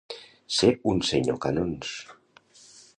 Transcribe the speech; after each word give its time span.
Ser 0.59 0.69
un 0.93 1.03
senyor 1.11 1.39
Canons. 1.47 1.95